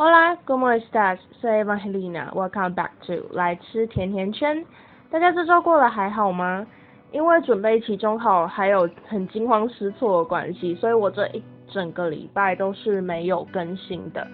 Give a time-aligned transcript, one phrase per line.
[0.00, 1.18] Hola, ¿cómo estás?
[1.40, 2.30] Soy Evangelina.
[2.32, 4.64] Welcome back to 来吃甜甜圈。
[5.10, 6.64] 大家这周过得还好吗？
[7.10, 14.24] 因为准备期中考，还有很惊慌失措的关系，所以我这一整个礼拜都是没有更新的。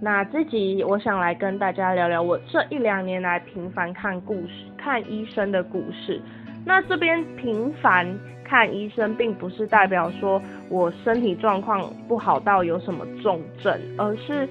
[0.00, 6.22] 那这集我想来跟大家聊聊我这一两年来频繁看故事、看医生的故事。
[6.64, 10.40] 那这边频繁看医生，并不是代表说
[10.70, 14.48] 我身体状况不好到有什么重症，而是。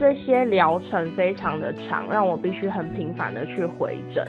[0.00, 4.26] 这些疗程非常的长，让我必须很频繁的去回诊。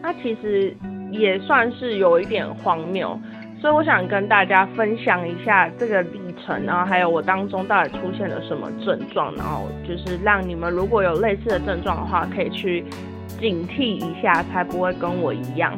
[0.00, 0.72] 那其实
[1.10, 3.18] 也算是有一点荒谬，
[3.60, 12.84] 所以我想跟大家分享一下这个历程，然后还有我当中到底出现了什么症状，然后就是让你们如果有类似的症状的话，可以去
[13.26, 15.76] 警惕一下，才不会跟我一样。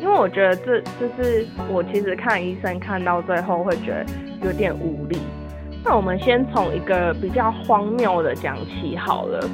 [0.00, 4.04] 因为我觉得这就是我其实看医生看到最后会觉得
[4.42, 5.16] 有点无力。
[5.84, 9.46] 那我们先从一个比较荒谬的讲起好了，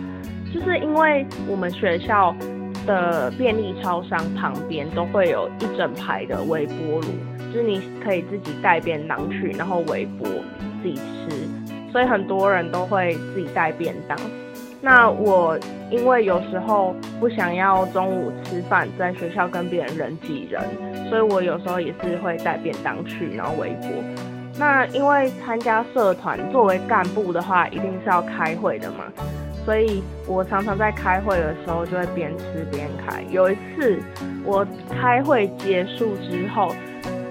[0.55, 2.33] 就是因为我们学校
[2.87, 10.29] 的便利超商旁边都会有一整排的微波炉，就是你可以自己带便当去，然后微波
[10.81, 11.49] 自己吃，
[11.91, 14.17] 所以很多人都会自己带便当。
[14.81, 15.59] 那我
[15.91, 20.63] 因为有时候不想要中午吃饭在学校跟别人人挤人，
[21.09, 23.91] 所以我有时候也是会带便当去，然后微波。
[24.59, 29.05] 那因为参加社团，作为干部的话，一定是要开会的嘛，
[29.65, 33.23] 所以我常常在开会的时候就会边吃边开。
[33.31, 33.99] 有一次
[34.45, 36.75] 我开会结束之后，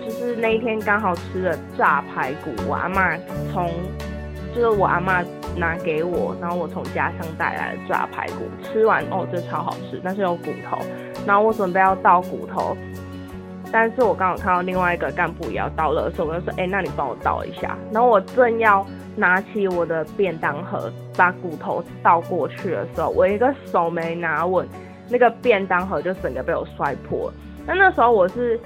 [0.03, 3.16] 就是那一天刚好吃了炸排骨，我阿妈
[3.54, 3.70] 从
[4.56, 5.23] 就是我阿妈
[5.56, 10.80] 拿给我，然后我从家乡带来的炸排骨，吃完哦，这超好吃，但是有骨头，
[11.28, 12.76] 然后我准备要倒骨头。
[13.72, 17.78] 但是我刚好看到另外一个干部也要倒垃圾，我就说，哎，那你帮我倒一下。
[17.92, 24.67] 然后我正要拿起我的便当盒，把骨头倒过去的时候，我一个手没拿稳，
[25.09, 27.34] 那个便当盒就整个被我摔破了。
[27.67, 28.60] 那那时候我是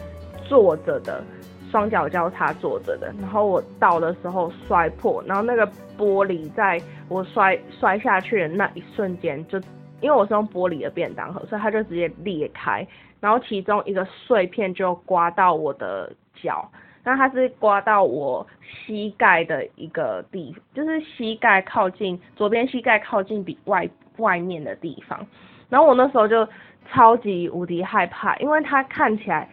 [0.47, 1.21] 坐着的，
[1.69, 5.67] 双脚交叉坐着的，然后我倒的时候摔破，然后那个
[5.97, 9.59] 玻璃在我摔摔下去的那一瞬间，就
[9.99, 12.87] 因为我是用玻璃的便当盒，所以它就直接裂开。
[13.23, 16.69] 然后其中一个碎片就刮到我的脚，
[17.05, 25.25] 那它是刮到我膝盖的一个地，就是膝盖靠近左边膝盖靠近比外外面的地方。
[25.69, 26.45] 然后我那时候就
[26.91, 29.47] 超级无敌害怕，因为它看起来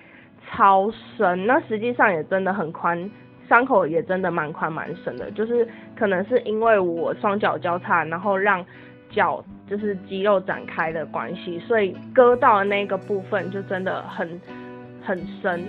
[0.50, 3.08] 超深，那实际上也真的很宽，
[3.48, 5.64] 伤口也真的蛮宽蛮深的，就是
[5.96, 8.66] 可能是因为我双脚交叉，然后让。
[9.12, 14.28] 脚就是肌肉展开的关系，所以割到的那个部分就真的很
[15.00, 15.62] 很深。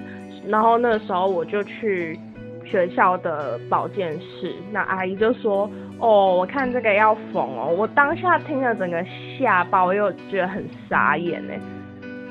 [0.48, 2.20] 然后那时候我就去
[2.66, 5.70] 学校的保健室，那阿姨就说
[6.02, 9.06] ：“哦，我看这个要缝哦。”我当下听了整个
[9.38, 11.54] 吓爆，又觉得很傻眼呢。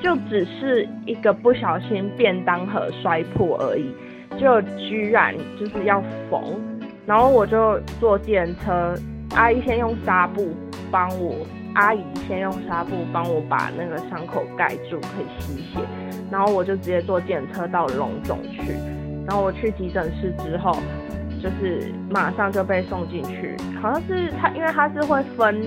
[0.01, 3.95] 就只是一个不小心便当盒摔破而已，
[4.37, 6.43] 就居然就是要缝。
[7.05, 8.93] 然后我就坐电车，
[9.35, 10.53] 阿姨先用纱布。
[10.91, 11.33] 帮我
[11.75, 15.79] 阿姨先用纱布帮我把那个伤口盖住，可以吸血。
[16.29, 18.73] 然后我就直接坐电车到龙总去。
[19.27, 20.75] 然后我去急诊室之后，
[21.41, 23.55] 就是马上就被送进去。
[23.81, 25.61] 好像是他，因为他是会分，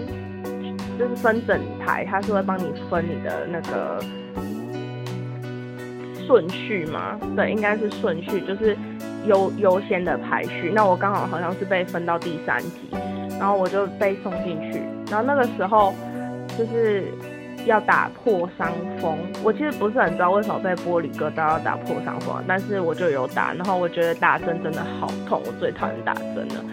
[0.98, 4.02] 就是分整台，他是会帮你分你的那个
[6.26, 7.18] 顺序嘛？
[7.36, 8.76] 对，应该是顺序，就是
[9.26, 10.72] 优优先的排序。
[10.74, 12.90] 那我刚好好像是被分到第三级，
[13.38, 14.82] 然后我就被送进去。
[15.10, 15.92] 然后那个时候
[16.56, 17.04] 就是
[17.66, 26.64] 要打破伤风，我其实不是很知道为什么被玻璃割到要打破伤风，但是我就有打，然后我觉得打针真的好痛，我最讨厌打针了。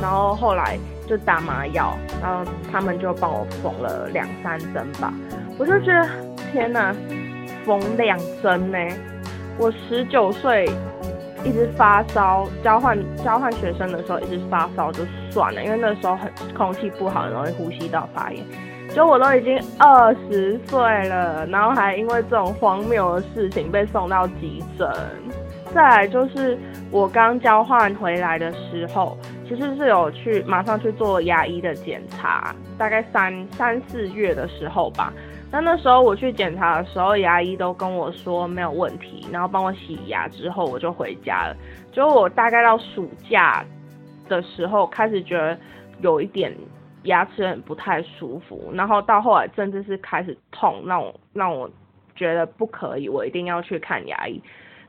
[0.00, 5.12] 然后后来就打麻药，然后他们就帮我缝了两三针吧，
[5.58, 6.08] 我就觉得
[6.52, 6.94] 天哪，
[7.64, 8.78] 缝两针呢！
[9.58, 10.68] 我十九岁。
[11.44, 15.04] 一直发烧，交换交换学生的时候一直发烧就
[15.38, 18.44] 算了，因为那时候很空气不好，很容易呼吸道发炎。
[18.92, 24.90] 就我都已经二十岁了，然后还因为这种荒谬的事情被送到急诊。
[25.72, 26.58] 再来就是
[26.90, 29.16] 我刚交换回来的时候，
[29.46, 35.12] 其实是有去马上去做牙医的检查，大概三三四月的时候吧。
[35.50, 41.56] 那那时候我去检查的时候，牙医都跟我说没有问题，然后帮我洗牙之后我就回家了。
[41.92, 43.64] 就我大概到暑假
[44.28, 45.58] 的时候开始觉得
[46.00, 46.54] 有一点
[47.04, 51.68] 牙齿很不太舒服，然后到后来甚至是开始痛，让我让我
[52.14, 54.40] 觉得不可以，我一定要去看牙医。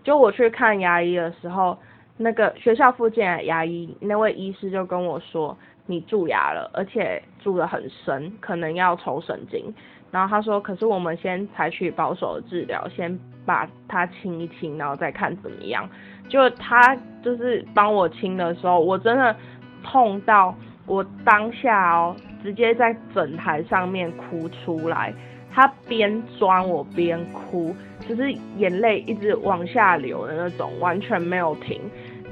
[0.04, 1.78] 就我去看牙医的时候，
[2.18, 5.56] 那个学校附近的牙医那位医师就跟我说，
[5.86, 9.74] 你蛀牙了，而且蛀得很深，可能要抽神经。
[10.12, 15.88] 然后他说，可是我们先采取保守的治疗，先把它清一清，然后再看怎么样。
[16.30, 19.36] 就他就是帮我清的时候，我真的
[19.84, 20.56] 痛到
[20.86, 25.14] 我当下哦，直接在整台上面哭出来。
[25.52, 27.76] 他边钻我边哭，
[28.08, 31.82] 就是眼泪一直往下流的那种，完全没有停。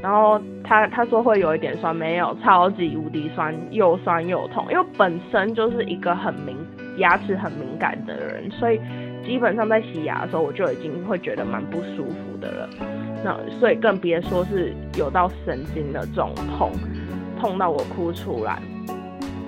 [0.04, 4.64] 然后他他说会有一点酸，没有，超级无敌酸，又酸又痛。
[4.70, 6.56] 因为本身就是一个很敏
[6.98, 8.80] 牙齿很敏感的人，所以
[9.26, 12.70] 基本上在洗牙的时候我就已经会觉得蛮不舒服的了。
[13.24, 16.72] 那所以更别说是有到神经的这种痛，
[17.40, 18.62] 痛到我哭出来。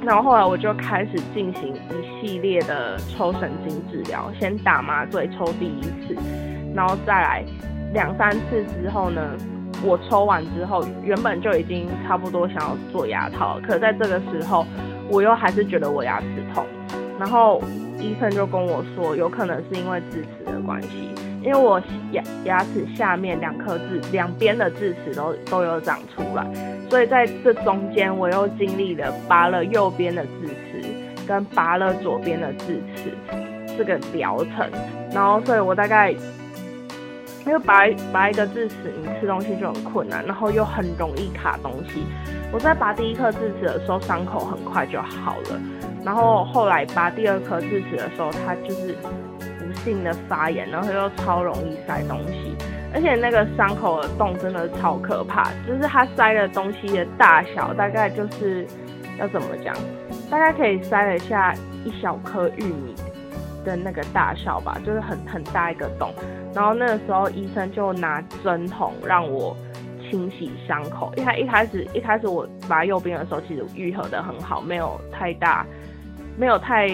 [0.02, 6.16] 然后后来我就开始进行一系列的抽神经治疗，先打麻醉抽第一次，
[6.74, 7.44] 然后再来
[7.94, 9.22] 两三次之后呢，
[9.84, 14.66] 我抽完之后原本就已经差不多想要做牙套，可在这个时候
[15.10, 16.66] 我又还是觉得我牙齿痛，
[17.20, 17.62] 然后
[18.00, 20.88] 医生就跟我说，有可能是因为智齿的关系。
[21.42, 21.82] 因为我
[22.12, 26.46] 牙牙齿下面两颗智两边的智齿都都有长出来，
[26.90, 30.84] 所以在这中间我又经历了拔了右边的智齿
[31.26, 33.14] 跟拔了左边的智齿
[33.78, 34.70] 这个疗程，
[35.14, 36.14] 然后所以我大概
[37.50, 37.82] 因为拔
[38.14, 42.06] 拔一个智齿，你吃东西就很困难，然后又很容易卡东西。
[42.54, 45.60] 我在拔第一颗智齿的时候，伤口很快就好了，
[46.06, 48.96] 然后后来拔第二颗智齿的时候，它就是。
[49.60, 52.56] 不幸的发炎，然后又超容易塞东西，
[52.92, 58.66] 而且那个伤口的洞真的超可怕，就是它塞的东西的大小大概就是
[59.20, 59.76] 要怎么讲，
[60.30, 61.54] 大概可以塞得下
[61.86, 62.96] 一小颗玉米
[63.70, 66.12] 的那个大小吧，就是很很大一个洞。
[66.54, 69.56] 然后那个时候医生就拿针筒让我
[70.10, 75.66] 清洗伤口，一开一开始一开始我拔右边的时候，其实愈合的很好，没有太大，
[76.38, 76.90] 没有太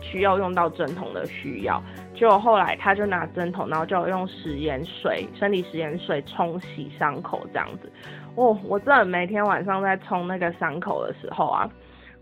[0.00, 1.80] 需要用到针筒的需要。
[2.14, 7.92] 就后来他就拿针筒，然后就用食盐水、生理食盐水冲洗伤口这样子。
[8.34, 11.70] 哦，我真的每天晚上在冲那个伤口的时候啊，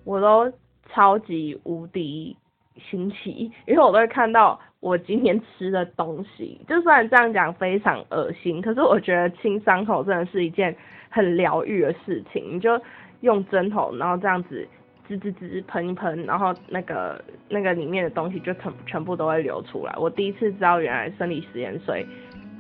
[0.05, 0.53] 我都
[0.93, 2.37] 超级无敌
[2.79, 6.61] 新奇，因为我都会看到我今天吃的东西。
[6.69, 10.75] 就算这样讲非常恶心，可是我觉得清伤口真的是一件
[11.09, 12.57] 很疗愈的事情。
[12.57, 12.81] 你就
[13.21, 14.67] 用针筒，然后这样子。
[15.07, 19.95] 滋滋滋喷一喷，然后那个那个里面的东西就全全部都会流出来。
[19.99, 22.07] 我第一次知道原来生理食盐水，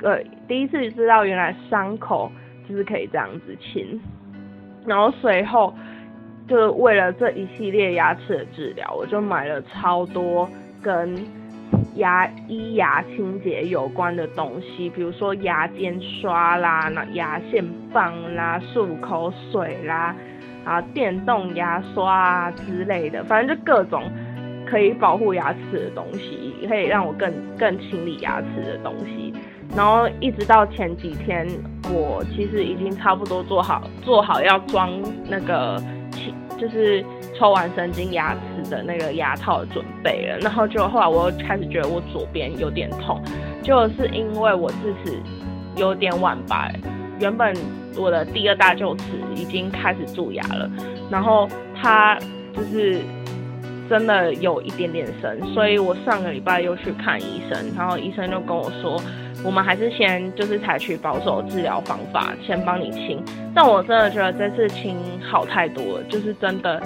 [0.03, 2.31] 呃，第一次知道原来伤口
[2.69, 3.99] 就是可以这样子清。
[4.85, 5.73] 然后随后
[6.49, 10.49] 就为了这一系列牙齿的治疗，我就买了超多
[10.83, 11.17] 跟
[11.97, 20.15] 牙医牙清洁有关的东西，比如说牙尖刷啦、那牙线棒啦、漱口水啦。
[20.65, 24.03] 啊，电动牙刷啊之类的，反正就各种
[24.67, 29.31] 可以保护牙齿的东西，可以让我更更清理牙齿的东西。
[29.77, 31.47] 然后一直到前几天，
[31.93, 34.91] 我其实已经差不多做好做好要装
[35.29, 35.79] 那个
[36.59, 37.05] 就是
[37.39, 40.39] 抽完神经牙齿的那个牙套准备了。
[40.39, 43.23] 然后就后来我又开始觉得我左边有点痛，
[43.63, 45.19] 就是因为我智齿
[45.77, 46.71] 有点晚拔，
[47.21, 47.55] 原本。
[47.97, 49.05] 我的第二大臼齿
[49.37, 50.69] 已经开始蛀牙了，
[51.09, 51.49] 然后
[51.81, 52.19] 它
[52.53, 53.01] 就是
[53.89, 59.01] 真的有一点点深，所以我上个礼拜又去看医生，然后医生就跟我说，
[59.45, 63.23] 我们还是先就是采取保守治疗方法，先帮你清。
[63.55, 66.83] 但我真的觉得这次清好太多了，就是真的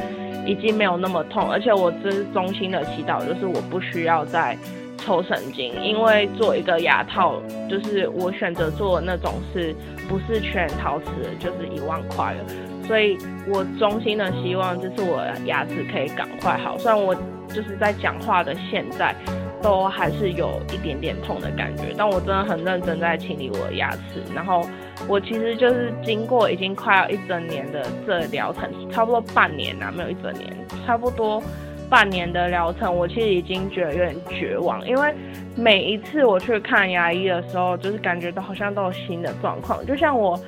[0.47, 4.57] 已经没有那么痛，而且我这是衷心的祈祷，就是我不需要再
[4.99, 7.41] 抽神经，因为做一个牙套，
[7.71, 9.75] 就是我选择做那种是。
[10.09, 11.07] 不是全陶瓷，
[11.39, 12.43] 就是一万块了，
[12.89, 13.17] 所以
[13.47, 16.77] 我衷心的希望，就是我牙齿可以赶快好。
[16.79, 17.15] 虽然我
[17.49, 19.15] 就是在讲话的现在，
[19.63, 24.23] 都还是有一点点痛的感觉，但我真的很认真在清理我的牙齿。
[24.35, 24.67] 然后
[25.07, 30.51] 我其实就是经过已经快要一整年的这疗程，差不多半年啊，没有一整年，
[30.87, 31.43] 差不多。
[31.91, 35.15] 半年的疗程，我其实已经觉得有点绝望，因为
[35.57, 39.83] 每一次我去看牙医的时候，就是感觉都好像都有新的状况。
[39.87, 40.39] 就像我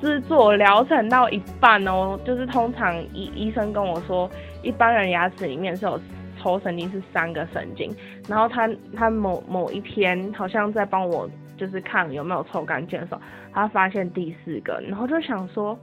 [0.00, 4.30] 制作疗程到一半哦，就是通常医医生跟我说，
[4.62, 6.00] 一般人牙齿里面是有
[6.38, 7.90] 抽神经是三个神经，
[8.28, 13.20] 然后他他某某一天好像在帮我就是看有没有抽干净的时候，
[13.52, 15.78] 他发现第四个，然后就想说。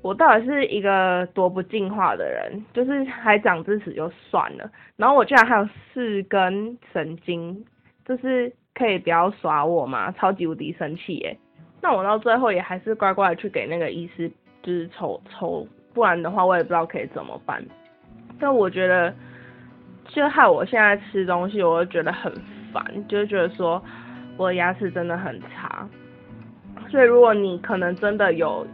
[0.00, 7.64] 我到底是一个多不进化的人，就是还长智齿就算了，然后我居然还有四根神经，
[8.06, 11.36] 就是可以不要耍我嘛，超级无敌生气耶！
[11.80, 14.30] 那我到最后也还是乖乖的去给那个医师，
[14.62, 17.64] 就是抽抽不然的话我也不知道可以怎么办。
[18.40, 19.12] 但我觉得，
[20.06, 22.32] 就害我现在吃东西，我就觉得很
[22.72, 23.82] 烦，就是觉得说
[24.36, 25.88] 我的牙齿真的很差。
[26.88, 28.66] 所以如果你可能真的有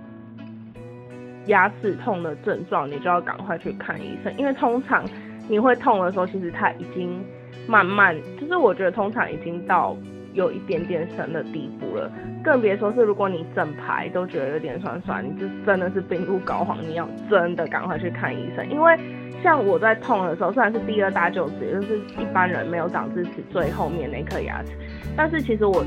[1.47, 5.05] 牙齿痛的症状，你就要赶快去看医生，因为通常
[5.49, 7.25] 你会痛的时候，其实它已经
[7.67, 9.97] 慢慢，就是我觉得通常已经到
[10.35, 12.13] 有一点点深的地步了，
[12.43, 18.99] 更别说是如果你整排都觉得有点酸酸，你就真的是病入膏肓，你要真的赶快去看医生，因为
[19.43, 24.73] 像我在痛的时候，虽然是第二大臼齿，也就是一般人没有长智齿最后面那颗牙齿，
[25.17, 25.85] 但是其实我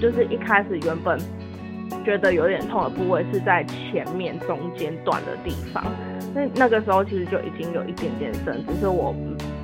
[0.00, 1.16] 就是一开始原本。
[2.04, 5.84] 觉得有点痛的部位是在前面中间断的地方，
[6.32, 9.12] 那那个时候其实就已经有一点点深，只是我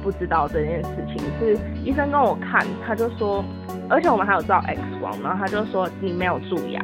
[0.07, 1.19] 不知道这件事情。
[1.41, 3.45] 是医生跟我看，他就说，
[3.91, 6.81] 而且我们还有照 X 光，然后他就说你没有蛀牙，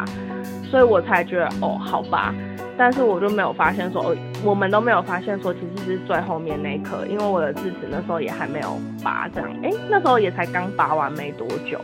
[0.69, 2.35] 所以我才觉得哦好吧，
[2.77, 11.79] 但是我就没有发现说，我们都没有发现说其实是最后面那一颗，因为我的智齿那时候也还没有拔，这样，哎，那时候也才刚拔完没多久，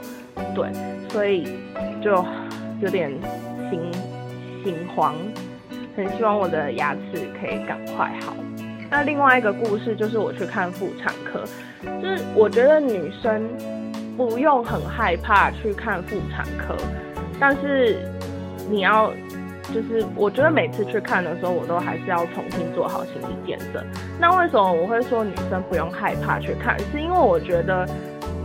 [0.57, 0.67] 对，
[1.09, 1.47] 所以
[2.03, 2.25] 就
[2.81, 3.13] 有点。
[3.71, 3.79] 心
[4.65, 5.15] 心慌，
[5.95, 8.33] 很希望我的牙齿可以赶快好。
[8.91, 11.45] 那另外一个故事就是我去看妇产科，
[12.01, 13.49] 就是我觉得女生
[14.17, 16.75] 不用很害怕去看妇产科，
[17.39, 17.99] 但是
[18.71, 19.13] 你要
[19.75, 23.85] 就是我觉得每次去看的时候，我都还是要重新做好心理建设。
[24.19, 26.79] 那为什么我会说女生不用害怕去看？
[26.91, 27.87] 是因为我觉得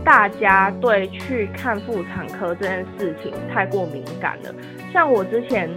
[0.04, 4.54] 大家对去看妇产科这件事情太过敏感了。
[4.92, 5.70] 像我之前，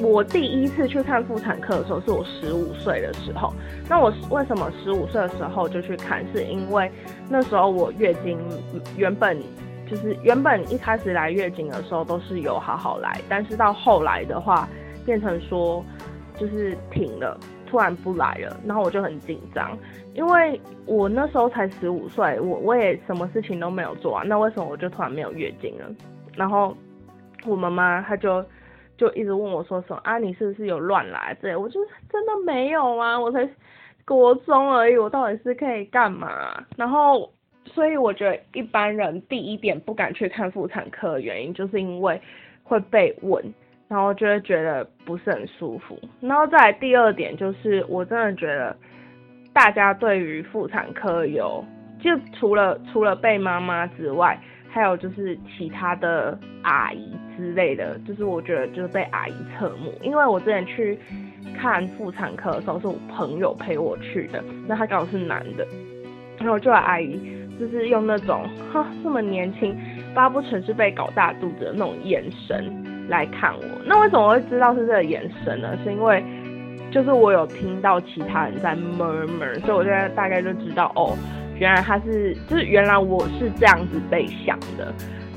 [0.00, 3.52] 我第一次去看妇产科的时候，是我十五岁的时候。
[3.88, 6.24] 那我为什么十五岁的时候就去看？
[6.32, 6.90] 是因为
[7.28, 8.38] 那时候我月经
[8.96, 9.38] 原本
[9.88, 14.68] 就是原本一开始来月经的时候都是有好好来，但是到后来的话
[15.04, 15.84] 变成说
[16.38, 17.38] 就是停了，
[17.68, 19.76] 突然不来了，然后我就很紧张，
[20.14, 25.84] 因为我那时候才十五岁，我我也什么事情都没有做啊，那为什么我就突然没有月经了？
[26.34, 26.74] 然后。
[27.46, 28.44] 我妈妈她就
[29.00, 31.34] 就一直问我说什么啊，你是不是有乱来？
[31.40, 31.80] 之类我就
[32.10, 33.48] 真的没有啊，我才
[34.04, 36.62] 国中而已，我到底是可以干嘛？
[36.76, 37.32] 然后
[37.64, 42.20] 所以我觉得一般人第一点不敢去看妇产科的原因，就是因为
[42.62, 43.42] 会被问，
[43.88, 45.98] 然后就会觉得不是很舒服。
[46.20, 48.76] 然后再第二点就是，我真的觉得
[49.54, 51.64] 大家对于妇产科有，
[51.98, 54.38] 就除了除了被妈妈之外。
[54.72, 60.98] 还有就是其他的阿姨之类的，就是我觉得就是被阿姨侧目，因为我之前去
[61.58, 65.66] 看妇产科的时候是我朋友陪我去的，那他刚好是男的，
[66.38, 67.20] 然后就阿姨
[67.58, 69.76] 就是用那种哈这么年轻，
[70.14, 72.72] 巴不成是被搞大肚子的那种眼神
[73.08, 73.64] 来看我。
[73.84, 75.76] 那为什么会知道是这个眼神呢？
[75.82, 76.22] 是因为
[76.92, 81.16] 就是我有听到其他人在 murmur，所以我现在大概就知道哦。
[81.60, 84.92] 原来他是，就是原来我是这样子被想的，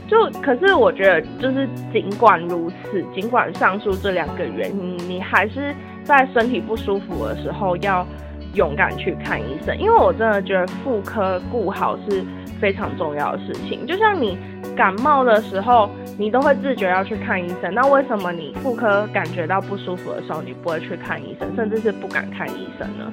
[0.07, 8.07] 就可是我觉得就是尽管如此，尽管上述这两个原因，你还是在身体不舒服的时候要
[8.53, 12.23] 勇敢去看医生，因为我真的觉得妇科顾好是
[12.57, 13.85] 非常重要的事情。
[13.85, 14.37] 就像你
[14.77, 23.11] 感冒的时候，你都会自觉要去看医生，那为什么你妇科感觉到不舒服的时候，你不会去看医生，甚至是不敢看医生呢？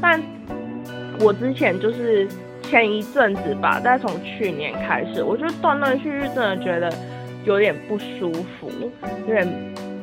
[0.00, 0.22] 但
[1.20, 2.28] 我之前就是
[2.62, 6.92] 前一阵子吧，大概从去年开始，我就断断续续真的觉得
[7.44, 8.70] 有点不舒服，
[9.26, 9.46] 有点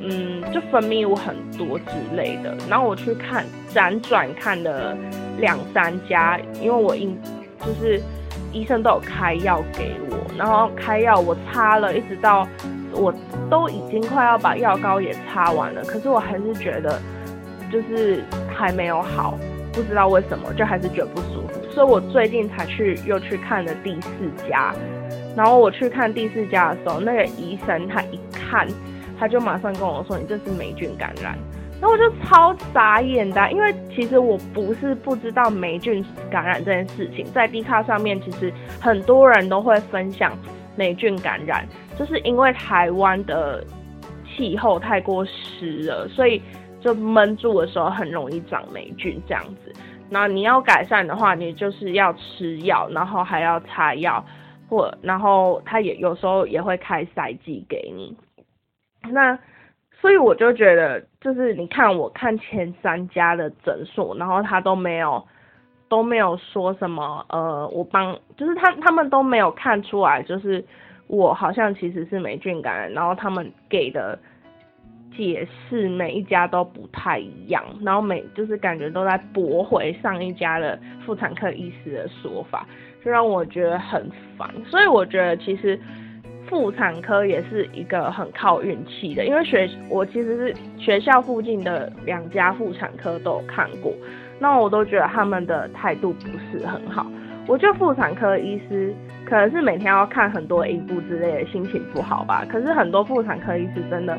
[0.01, 2.55] 嗯，就分泌物很多之类的。
[2.69, 4.97] 然后我去看辗转看了
[5.39, 7.17] 两三家，因为我应
[7.59, 8.01] 就是
[8.51, 12.47] 医生都有开药给我，然后开药我擦了一直到
[12.91, 13.13] 我
[13.49, 16.99] 都已经快要把药膏也擦完了，可是我还是觉得
[17.71, 19.37] 就是还没有好。
[19.73, 24.09] 不知道为什么，就还是觉得不舒服，所以我最近才去又去看了第四
[24.47, 24.73] 家。
[25.35, 28.67] 然后我去看第四家的时候，那个医生他一看，
[29.19, 31.35] 他就马上跟我说：“你这是霉菌感染。”
[31.81, 40.37] 然后我就超傻眼的，因为其实我不是不知道霉菌感染这件事情，在 D 卡上面其实很多人都会分享
[40.75, 43.65] 霉菌感染，就是因为台湾的
[44.29, 46.39] 气候太过湿了，所以。
[46.83, 49.71] 就闷住的时候很容易长霉菌这样子，
[50.09, 54.23] 那你要改善的话，你就是要吃药，然后还要擦药，
[54.67, 58.13] 或然后他也有时候也会开塞剂给你。
[59.09, 59.39] 那
[60.01, 65.25] 所以我就觉得，就是你看我看前三家的诊所，然后他都没有
[65.87, 70.63] 都没有说什么，呃，我帮就是他他们都没有看出来，就是
[71.07, 74.19] 我好像其实是霉菌感染，然后他们给的。
[75.15, 82.65] 解释每一家都不太一样，然后每就是感觉都在驳回上一家的妇产科医师的说法，
[83.03, 84.49] 就让我觉得很烦。
[84.65, 85.79] 所以我觉得其实
[86.47, 93.93] 妇产科也是一个很靠运气的，因为学我其实是学校附近的两家妇产科都有看过，
[94.39, 97.05] 那我都觉得他们的态度不是很好。
[97.47, 98.93] 我觉得妇产科医师
[99.25, 102.45] 可能是每天要看很多影部之类的，心情不好吧。
[102.49, 104.17] 可是很多妇产科医师真的。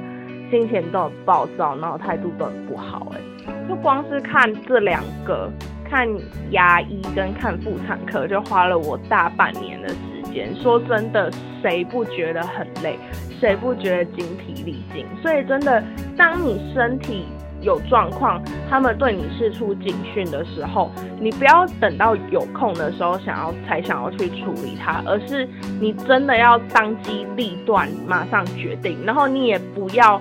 [0.51, 3.21] 心情都很暴躁，然后态度都很不好，哎，
[3.69, 5.51] 就光是看这两个，
[5.89, 6.09] 看
[6.51, 10.55] 牙医跟看妇产科，就花了我大半年的时间。
[10.57, 11.31] 说真的，
[11.63, 12.99] 谁不觉得很累？
[13.41, 15.07] 谁不觉得精疲力尽？
[15.23, 15.83] 所以真的，
[16.17, 17.27] 当你身体
[17.65, 18.41] 有状况，
[18.71, 25.49] 他们对你释出警讯的时候，你不要等到有空的时候想要才想要去处理它，而是
[25.81, 30.21] 你真的要当机立断，马上决定，然后你也不要。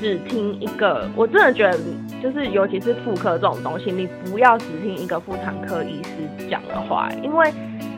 [0.00, 1.78] 只听一个，我真的觉得，
[2.20, 7.52] 就是尤其是妇科这种东西，你不要只听一个妇产科医师讲的话，因为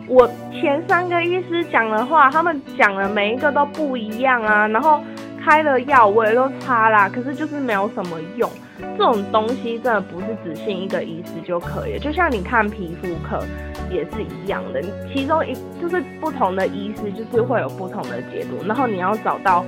[0.07, 5.01] 我前三个医师讲的话，他们讲的每一个都不一样啊，然后
[5.45, 8.51] 开了药我也都擦啦，可是就是没有什么用。
[8.97, 13.45] 这种东西真的不是只信一个医师就可以，就像你看皮肤科
[13.91, 14.83] 也是一样的，
[15.13, 19.65] 其中一就是不同的医师就是会有不同的解读，然后你要找到。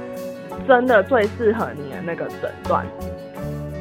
[0.67, 2.85] 真的最适合你的那个诊断，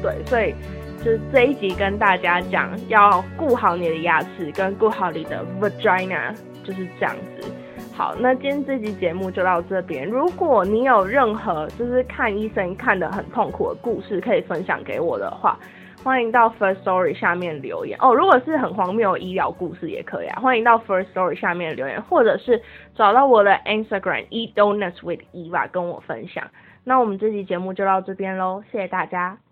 [0.02, 0.54] 对，所以
[1.02, 7.48] 就是这一集跟大家讲，要顾好你的牙齿，跟顾好你的 vagina，就是这样子。
[7.96, 10.06] 好，那今天这集节目就到这边。
[10.06, 15.58] 如果你有任何就是看医生看得很痛苦的故事，可以分享给我的话，
[16.04, 18.14] 欢迎到 First Story 下面留言哦。
[18.14, 22.60] 如果是很荒谬医疗故事也可以啊，欢迎到 First Story 下面留言，或者是
[22.94, 26.44] 找到我的 Instagram Eat Donuts with Eva 跟我分享。
[26.84, 29.38] 那我们这期节目就到这边喽，谢谢大家。